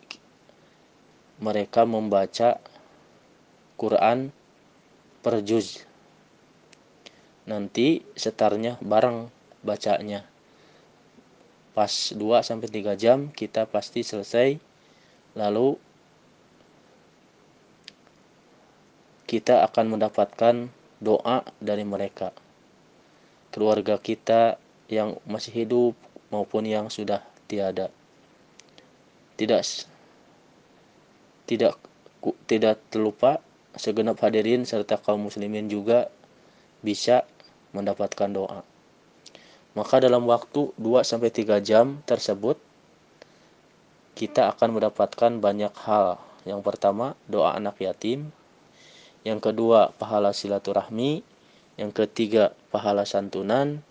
mereka 1.38 1.84
membaca 1.84 2.56
Quran 3.76 4.32
per 5.20 5.44
juz. 5.44 5.84
Nanti 7.44 8.00
setarnya 8.16 8.80
bareng 8.80 9.28
bacanya. 9.60 10.24
Pas 11.76 11.92
2 12.16 12.42
sampai 12.42 12.68
3 12.72 12.96
jam 12.96 13.18
kita 13.30 13.68
pasti 13.68 14.00
selesai. 14.00 14.56
Lalu 15.36 15.78
kita 19.28 19.60
akan 19.68 19.92
mendapatkan 19.92 20.72
doa 21.04 21.44
dari 21.60 21.84
mereka. 21.84 22.32
Keluarga 23.52 24.00
kita 24.00 24.56
yang 24.88 25.20
masih 25.28 25.52
hidup 25.52 25.92
maupun 26.32 26.64
yang 26.64 26.88
sudah 26.88 27.20
tiada. 27.44 27.92
Tidak 29.36 29.62
tidak 31.44 31.76
tidak 32.48 32.80
terlupa 32.88 33.44
segenap 33.76 34.18
hadirin 34.24 34.66
serta 34.66 34.98
kaum 34.98 35.28
muslimin 35.28 35.70
juga 35.70 36.10
bisa 36.82 37.28
mendapatkan 37.76 38.32
doa. 38.32 38.64
Maka 39.76 40.02
dalam 40.02 40.26
waktu 40.26 40.74
2 40.74 41.06
sampai 41.06 41.30
3 41.30 41.62
jam 41.62 42.02
tersebut 42.02 42.58
kita 44.18 44.50
akan 44.50 44.74
mendapatkan 44.74 45.38
banyak 45.38 45.70
hal. 45.86 46.18
Yang 46.42 46.66
pertama, 46.66 47.14
doa 47.30 47.54
anak 47.54 47.78
yatim. 47.78 48.34
Yang 49.28 49.52
kedua, 49.52 49.92
pahala 50.00 50.32
silaturahmi. 50.32 51.20
Yang 51.76 51.92
ketiga, 51.92 52.56
pahala 52.72 53.04
santunan 53.04 53.84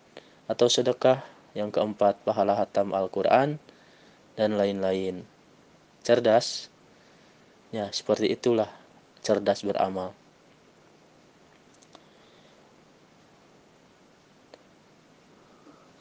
atau 0.50 0.66
sedekah. 0.66 1.22
Yang 1.54 1.78
keempat, 1.78 2.18
pahala 2.26 2.58
hatam 2.58 2.90
Al-Qur'an 2.90 3.62
dan 4.34 4.58
lain-lain. 4.58 5.22
Cerdas. 6.02 6.74
Ya, 7.70 7.86
seperti 7.94 8.34
itulah 8.34 8.74
cerdas 9.22 9.62
beramal. 9.62 10.18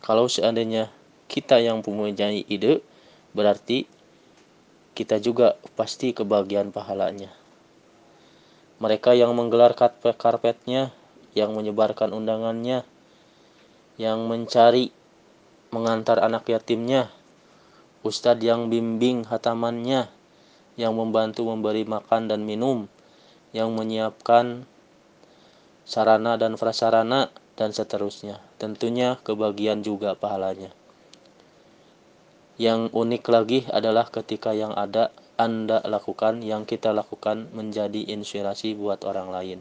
Kalau 0.01 0.33
seandainya 0.33 0.88
kita 1.29 1.61
yang 1.61 1.85
mempunyai 1.85 2.40
ide, 2.49 2.81
berarti 3.37 3.85
kita 4.96 5.20
juga 5.20 5.61
pasti 5.77 6.16
kebagian 6.16 6.72
pahalanya. 6.72 7.45
Mereka 8.76 9.16
yang 9.16 9.32
menggelar 9.32 9.72
karpetnya, 9.72 10.92
yang 11.32 11.56
menyebarkan 11.56 12.12
undangannya, 12.12 12.84
yang 13.96 14.28
mencari 14.28 14.92
mengantar 15.72 16.20
anak 16.20 16.44
yatimnya, 16.48 17.08
ustadz 18.04 18.44
yang 18.44 18.68
bimbing 18.68 19.24
hatamannya, 19.24 20.12
yang 20.76 20.92
membantu 20.92 21.48
memberi 21.48 21.88
makan 21.88 22.28
dan 22.28 22.44
minum, 22.44 22.84
yang 23.56 23.72
menyiapkan 23.72 24.68
sarana 25.88 26.36
dan 26.36 26.60
prasarana 26.60 27.32
dan 27.56 27.72
seterusnya. 27.72 28.44
Tentunya 28.60 29.16
kebagian 29.24 29.80
juga 29.80 30.12
pahalanya. 30.12 30.68
Yang 32.60 32.92
unik 32.92 33.24
lagi 33.28 33.60
adalah 33.68 34.08
ketika 34.08 34.52
yang 34.52 34.72
ada 34.72 35.12
Anda 35.37 35.85
lakukan, 35.85 36.40
yang 36.40 36.64
kita 36.64 36.96
lakukan 36.96 37.53
menjadi 37.53 38.09
inspirasi 38.09 38.72
buat 38.72 39.05
orang 39.05 39.29
lain. 39.29 39.59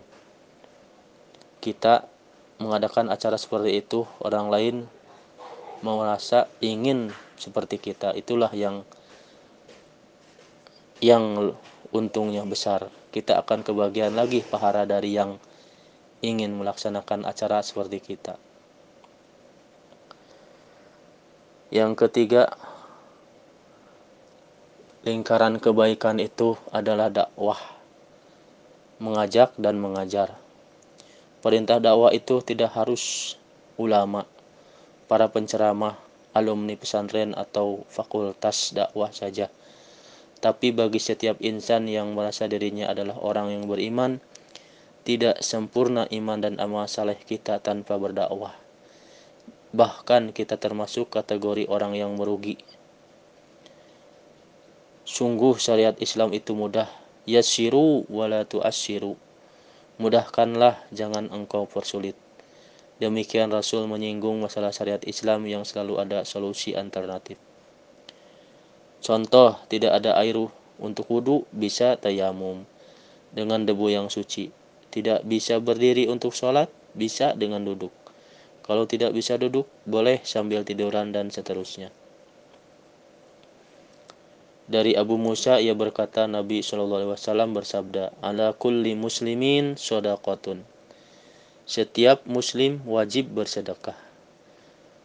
Kita 1.60 2.08
mengadakan 2.64 3.12
acara 3.12 3.36
seperti 3.36 3.84
itu, 3.84 4.08
orang 4.24 4.48
lain 4.48 4.76
merasa 5.84 6.48
ingin 6.64 7.12
seperti 7.36 7.78
kita. 7.78 8.16
Itulah 8.16 8.50
yang 8.56 8.88
yang 11.04 11.54
untungnya 11.92 12.48
besar. 12.48 12.88
Kita 13.12 13.40
akan 13.44 13.64
kebagian 13.64 14.16
lagi 14.16 14.44
pahala 14.44 14.88
dari 14.88 15.16
yang 15.16 15.40
ingin 16.24 16.56
melaksanakan 16.56 17.28
acara 17.28 17.60
seperti 17.60 18.00
kita. 18.00 18.40
Yang 21.74 22.08
ketiga, 22.08 22.56
lingkaran 25.06 25.62
kebaikan 25.62 26.18
itu 26.18 26.58
adalah 26.74 27.13
dakwah, 27.13 27.62
mengajak 28.98 29.54
dan 29.56 29.78
mengajar. 29.78 30.36
Perintah 31.39 31.78
dakwah 31.78 32.10
itu 32.12 32.41
tidak 32.41 32.74
harus 32.74 33.38
ulama, 33.78 34.26
para 35.06 35.30
penceramah, 35.30 35.96
alumni 36.34 36.74
pesantren 36.74 37.38
atau 37.38 37.86
fakultas 37.88 38.74
dakwah 38.74 39.13
saja 39.13 39.48
tapi 40.46 40.70
bagi 40.70 41.02
setiap 41.02 41.41
insan 41.41 41.89
yang 41.89 42.13
merasa 42.13 42.46
dirinya 42.46 42.94
adalah 42.94 43.18
orang 43.18 43.50
yang 43.50 43.65
beriman, 43.65 44.22
tidak 45.02 45.41
sempurna 45.41 46.06
iman 46.13 46.38
dan 46.38 46.62
amal 46.62 46.86
saleh 46.86 47.18
kita 47.18 47.58
tanpa 47.65 47.98
berdakwah. 47.98 48.54
Bahkan 49.74 50.38
kita 50.38 50.62
termasuk 50.62 51.10
kategori 51.10 51.65
orang 51.65 51.98
yang 51.98 52.13
merugi. 52.13 52.62
Sungguh 55.06 55.62
syariat 55.62 55.94
Islam 56.02 56.34
itu 56.34 56.58
mudah. 56.58 56.89
Yassiru 57.30 58.10
wala 58.10 58.41
tu'assiru. 58.41 59.13
Mudahkanlah, 60.02 60.82
jangan 60.89 61.30
engkau 61.30 61.70
persulit. 61.70 62.18
Demikian 62.98 63.54
Rasul 63.54 63.86
menyinggung 63.86 64.41
masalah 64.41 64.74
syariat 64.74 65.00
Islam 65.06 65.46
yang 65.46 65.62
selalu 65.62 66.02
ada 66.02 66.26
solusi 66.26 66.74
alternatif. 66.74 67.38
Contoh, 69.06 69.62
tidak 69.70 70.02
ada 70.02 70.18
air 70.18 70.41
untuk 70.82 71.06
wudhu, 71.06 71.46
bisa 71.54 72.02
tayamum 72.02 72.65
dengan 73.30 73.62
debu 73.62 73.94
yang 73.94 74.10
suci. 74.10 74.50
Tidak 74.89 75.22
bisa 75.28 75.62
berdiri 75.62 76.10
untuk 76.10 76.34
sholat, 76.34 76.72
bisa 76.98 77.38
dengan 77.38 77.62
duduk. 77.62 77.94
Kalau 78.65 78.89
tidak 78.89 79.13
bisa 79.13 79.38
duduk, 79.38 79.70
boleh 79.86 80.24
sambil 80.26 80.65
tiduran 80.65 81.13
dan 81.13 81.30
seterusnya. 81.30 81.94
Dari 84.65 84.97
Abu 84.97 85.21
Musa 85.21 85.62
ia 85.62 85.78
berkata 85.78 86.25
Nabi 86.25 86.65
Shallallahu 86.65 87.06
Alaihi 87.06 87.13
Wasallam 87.13 87.54
bersabda, 87.54 88.17
"Ala 88.17 88.49
kulli 88.58 88.97
muslimin 88.97 89.78
sodakotun." 89.78 90.65
Setiap 91.69 92.25
muslim 92.25 92.82
wajib 92.89 93.30
bersedekah. 93.30 93.93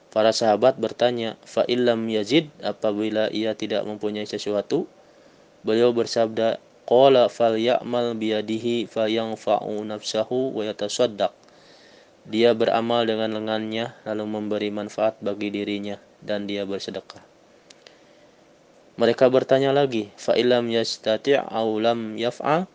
Para 0.08 0.32
sahabat 0.32 0.80
bertanya, 0.80 1.36
"Fa 1.44 1.68
illam 1.68 2.08
yazid 2.08 2.48
apabila 2.64 3.28
ia 3.28 3.52
tidak 3.52 3.84
mempunyai 3.84 4.24
sesuatu?" 4.24 4.88
Beliau 5.60 5.92
bersabda, 5.92 6.56
"Qala 6.88 7.28
fal 7.28 7.60
ya'mal 7.60 8.16
biyadihi 8.16 8.88
fa 8.88 9.12
yanfa'u 9.12 9.76
nafsahu 9.84 10.56
wa 10.56 10.64
yatasaddaq." 10.64 11.36
Dia 12.24 12.56
beramal 12.56 13.04
dengan 13.04 13.36
lengannya 13.36 13.92
lalu 14.08 14.24
memberi 14.24 14.72
manfaat 14.72 15.20
bagi 15.20 15.52
dirinya 15.52 16.00
dan 16.24 16.48
dia 16.48 16.64
bersedekah. 16.64 17.29
Mereka 19.00 19.32
bertanya 19.32 19.72
lagi, 19.72 20.12
"Fa 20.20 20.36
illam 20.36 20.68
yastati' 20.68 21.40
aw 21.40 21.68
lam 21.80 22.20
yaf'al?" 22.20 22.68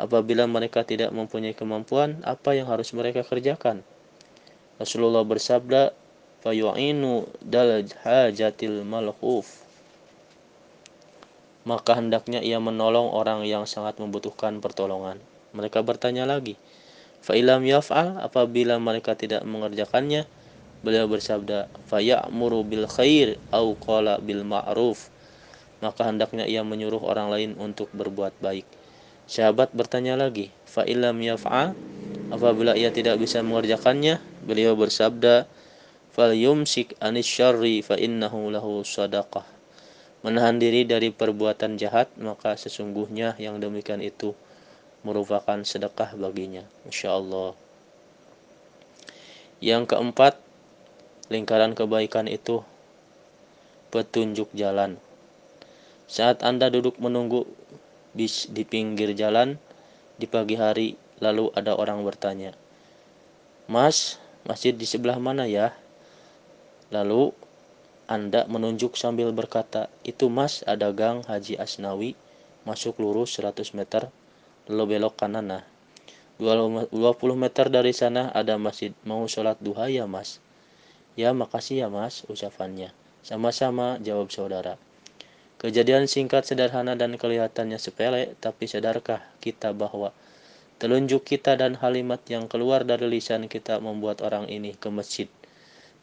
Apabila 0.00 0.50
mereka 0.50 0.82
tidak 0.82 1.14
mempunyai 1.14 1.54
kemampuan, 1.54 2.18
apa 2.26 2.58
yang 2.58 2.66
harus 2.66 2.90
mereka 2.90 3.22
kerjakan? 3.22 3.86
Rasulullah 4.82 5.22
bersabda, 5.22 5.94
fayu'inu 6.42 7.28
dal 7.44 7.86
hajatil 8.02 8.82
malhuf 8.82 9.70
maka 11.68 11.96
hendaknya 11.96 12.40
ia 12.40 12.56
menolong 12.56 13.12
orang 13.12 13.44
yang 13.44 13.68
sangat 13.68 14.00
membutuhkan 14.00 14.64
pertolongan. 14.64 15.20
Mereka 15.52 15.84
bertanya 15.84 16.24
lagi, 16.24 16.56
Fa'ilam 17.20 17.60
yaf'al 17.68 18.16
apabila 18.16 18.80
mereka 18.80 19.12
tidak 19.12 19.44
mengerjakannya, 19.44 20.24
beliau 20.80 21.04
bersabda, 21.04 21.68
Faya'muru 21.84 22.64
bil 22.64 22.88
khair 22.88 23.36
au 23.52 23.76
qala 23.76 24.16
bil 24.24 24.40
ma'ruf. 24.40 25.12
Maka 25.80 26.08
hendaknya 26.08 26.44
ia 26.44 26.60
menyuruh 26.60 27.00
orang 27.00 27.32
lain 27.32 27.50
untuk 27.56 27.88
berbuat 27.96 28.36
baik. 28.40 28.68
Sahabat 29.24 29.72
bertanya 29.72 30.16
lagi, 30.16 30.52
Fa'ilam 30.68 31.16
yaf'al 31.24 31.72
Apabila 32.30 32.78
ia 32.78 32.94
tidak 32.94 33.18
bisa 33.18 33.42
mengerjakannya, 33.42 34.22
beliau 34.46 34.78
bersabda, 34.78 35.50
"Fal 36.14 36.30
yumsik 36.30 36.94
anis 37.02 37.26
syarri 37.26 37.82
fa 37.82 37.98
innahu 37.98 38.54
lahu 38.54 38.86
sadaqah." 38.86 39.42
Menahan 40.22 40.62
diri 40.62 40.86
dari 40.86 41.10
perbuatan 41.10 41.74
jahat, 41.74 42.06
maka 42.22 42.54
sesungguhnya 42.54 43.34
yang 43.42 43.58
demikian 43.58 43.98
itu 43.98 44.38
merupakan 45.02 45.58
sedekah 45.66 46.14
baginya. 46.14 46.62
Insya 46.86 47.18
Allah. 47.18 47.58
Yang 49.58 49.90
keempat, 49.90 50.38
lingkaran 51.32 51.74
kebaikan 51.74 52.30
itu 52.30 52.62
petunjuk 53.90 54.54
jalan. 54.54 55.02
Saat 56.10 56.42
Anda 56.42 56.66
duduk 56.74 56.98
menunggu 56.98 57.46
bis 58.18 58.50
di 58.50 58.66
pinggir 58.66 59.14
jalan 59.14 59.54
di 60.18 60.26
pagi 60.26 60.58
hari, 60.58 60.98
Lalu 61.20 61.52
ada 61.52 61.76
orang 61.76 62.00
bertanya, 62.00 62.56
Mas, 63.68 64.16
masjid 64.48 64.72
di 64.72 64.88
sebelah 64.88 65.20
mana 65.20 65.44
ya? 65.44 65.76
Lalu 66.88 67.36
Anda 68.08 68.48
menunjuk 68.48 68.96
sambil 68.96 69.28
berkata, 69.36 69.92
itu 70.02 70.32
mas 70.32 70.64
ada 70.64 70.90
gang 70.96 71.20
Haji 71.28 71.60
Asnawi, 71.60 72.16
masuk 72.64 72.96
lurus 72.98 73.36
100 73.36 73.76
meter, 73.76 74.08
lalu 74.64 74.96
belok 74.96 75.20
kanan 75.20 75.44
nah. 75.60 75.64
20 76.40 76.88
meter 77.36 77.68
dari 77.68 77.92
sana 77.92 78.32
ada 78.32 78.56
masjid, 78.56 78.96
mau 79.04 79.28
sholat 79.28 79.60
duha 79.60 79.92
ya 79.92 80.08
mas? 80.08 80.40
Ya 81.20 81.36
makasih 81.36 81.84
ya 81.84 81.88
mas, 81.92 82.24
ucapannya. 82.32 82.96
Sama-sama, 83.20 84.00
jawab 84.00 84.32
saudara. 84.32 84.80
Kejadian 85.60 86.08
singkat 86.08 86.48
sederhana 86.48 86.96
dan 86.96 87.20
kelihatannya 87.20 87.76
sepele, 87.76 88.32
tapi 88.40 88.64
sadarkah 88.64 89.20
kita 89.44 89.76
bahwa 89.76 90.16
Telunjuk 90.80 91.28
kita 91.28 91.60
dan 91.60 91.76
halimat 91.76 92.24
yang 92.24 92.48
keluar 92.48 92.88
dari 92.88 93.04
lisan 93.04 93.52
kita 93.52 93.84
membuat 93.84 94.24
orang 94.24 94.48
ini 94.48 94.72
ke 94.72 94.88
masjid 94.88 95.28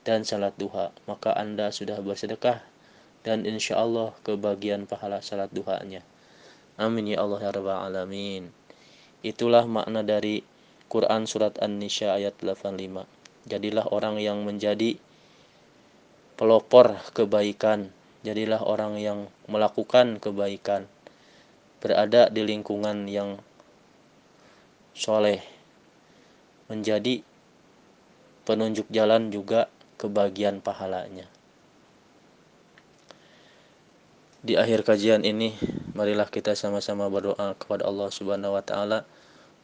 dan 0.06 0.22
salat 0.22 0.54
duha. 0.54 0.94
Maka 1.10 1.34
Anda 1.34 1.74
sudah 1.74 1.98
bersedekah 1.98 2.62
dan 3.26 3.42
insya 3.50 3.82
Allah 3.82 4.14
kebagian 4.22 4.86
pahala 4.86 5.26
salat 5.26 5.50
duhanya. 5.50 6.06
Amin 6.78 7.10
ya 7.10 7.26
Allah 7.26 7.50
ya 7.50 7.58
Rabbal 7.58 7.90
Alamin. 7.90 8.54
Itulah 9.26 9.66
makna 9.66 10.06
dari 10.06 10.46
Quran 10.94 11.26
Surat 11.26 11.58
An-Nisa 11.58 12.14
ayat 12.14 12.38
85. 12.38 13.10
Jadilah 13.50 13.90
orang 13.90 14.22
yang 14.22 14.46
menjadi 14.46 15.02
pelopor 16.38 17.02
kebaikan. 17.18 17.97
Jadilah 18.26 18.64
orang 18.66 18.98
yang 18.98 19.30
melakukan 19.46 20.18
kebaikan. 20.18 20.90
Berada 21.78 22.34
di 22.34 22.42
lingkungan 22.42 23.06
yang 23.06 23.38
soleh 24.98 25.46
menjadi 26.68 27.22
penunjuk 28.50 28.90
jalan 28.90 29.30
juga 29.30 29.70
kebagian 30.02 30.64
pahalanya. 30.64 31.30
Di 34.42 34.56
akhir 34.56 34.88
kajian 34.88 35.28
ini, 35.28 35.54
marilah 35.92 36.30
kita 36.32 36.56
sama-sama 36.56 37.12
berdoa 37.12 37.58
kepada 37.60 37.84
Allah 37.84 38.08
Subhanahu 38.08 38.56
wa 38.56 38.64
taala 38.64 39.04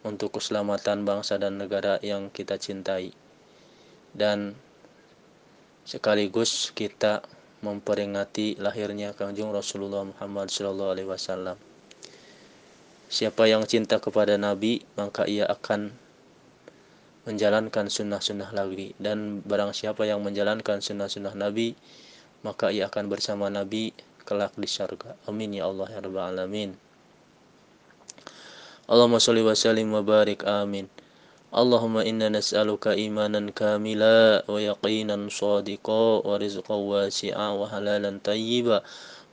untuk 0.04 0.36
keselamatan 0.36 1.08
bangsa 1.08 1.40
dan 1.40 1.56
negara 1.56 2.02
yang 2.04 2.28
kita 2.28 2.60
cintai. 2.60 3.16
Dan 4.12 4.54
sekaligus 5.88 6.76
kita 6.76 7.24
memperingati 7.64 8.60
lahirnya 8.60 9.16
Kanjeng 9.16 9.50
Rasulullah 9.56 10.04
Muhammad 10.04 10.52
sallallahu 10.52 10.92
alaihi 10.94 11.10
wasallam. 11.10 11.56
Siapa 13.08 13.48
yang 13.48 13.64
cinta 13.64 14.04
kepada 14.04 14.36
Nabi, 14.36 14.84
maka 15.00 15.24
ia 15.24 15.48
akan 15.48 15.96
menjalankan 17.24 17.88
sunnah-sunnah 17.88 18.52
lagi. 18.52 18.92
Dan 19.00 19.40
barang 19.40 19.72
siapa 19.72 20.04
yang 20.04 20.20
menjalankan 20.20 20.84
sunnah-sunnah 20.84 21.34
Nabi, 21.40 21.72
maka 22.44 22.70
ia 22.70 22.92
akan 22.92 23.08
bersama 23.08 23.48
Nabi 23.48 23.96
kelak 24.28 24.52
di 24.60 24.68
surga. 24.68 25.16
Amin 25.28 25.56
ya 25.56 25.72
Allah 25.72 25.88
ya 25.88 26.00
Rabbal 26.04 26.36
Alamin. 26.36 26.76
Allahumma 28.84 29.24
salli 29.24 29.40
wa 29.40 29.56
sallim 29.56 29.88
wa 29.96 30.04
barik 30.04 30.44
amin. 30.44 30.92
Imanan 31.54 33.46
kamila 33.54 34.42
wa 34.50 34.58
yaqinan 34.58 35.30
sadiqa 35.30 36.26
wa 36.26 36.34
rizqan 36.42 36.82
wasi'a 36.82 37.54
wa 37.54 37.70
halalan 37.70 38.18
tayyiba 38.20 38.82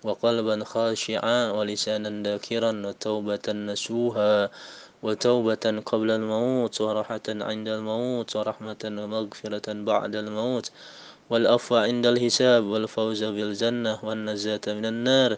وقلبا 0.04 0.64
خاشعا 0.64 1.52
ولسانا 1.52 2.22
ذاكرا 2.24 2.72
وتوبة 2.87 3.46
نسوها 3.52 4.50
وتوبة 5.02 5.83
قبل 5.87 6.11
الموت 6.11 6.80
ورحة 6.80 7.26
عند 7.28 7.68
الموت 7.68 8.37
ورحمة 8.37 8.83
ومغفرة 8.85 9.72
بعد 9.72 10.16
الموت 10.16 10.70
والأفوى 11.30 11.80
عند 11.80 12.06
الحساب 12.06 12.64
والفوز 12.64 13.24
بالجنة 13.24 13.98
والنجاة 14.02 14.61
من 14.66 14.87
النار 14.87 15.37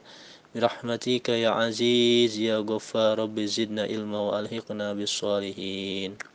برحمتك 0.54 1.28
يا 1.28 1.50
عزيز 1.50 2.38
يا 2.38 2.58
غفار 2.58 3.18
رب 3.18 3.40
زدنا 3.40 3.82
علما 3.82 4.20
وألحقنا 4.20 4.94
بالصالحين 4.94 6.31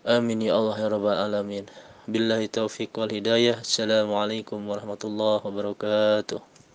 Amin 0.00 0.40
ya 0.40 0.56
Allah 0.56 0.80
ya 0.80 0.88
Rabbal 0.88 1.12
Alamin. 1.12 1.68
Billahi 2.08 2.48
taufiq 2.48 2.88
wal 2.96 3.12
hidayah. 3.12 3.60
Assalamualaikum 3.60 4.56
warahmatullahi 4.64 5.44
wabarakatuh. 5.44 6.49